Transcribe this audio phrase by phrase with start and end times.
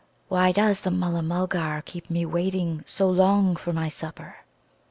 [0.29, 4.37] Why does the Mulla mulgar keep me waiting so long for my supper?"